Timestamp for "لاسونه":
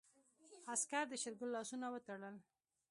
1.55-1.87